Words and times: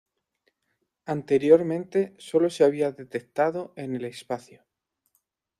Anteriormente 1.05 2.15
sólo 2.17 2.49
se 2.49 2.63
había 2.63 2.91
detectado 2.91 3.71
en 3.75 3.93
el 3.93 4.05
espacio. 4.05 4.65